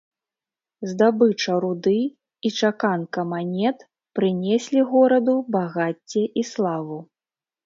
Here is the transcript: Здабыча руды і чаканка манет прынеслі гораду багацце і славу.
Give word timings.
Здабыча 0.91 1.57
руды 1.65 1.93
і 2.49 2.51
чаканка 2.61 3.27
манет 3.35 3.85
прынеслі 4.21 4.79
гораду 4.95 5.37
багацце 5.59 6.21
і 6.43 6.49
славу. 6.55 6.99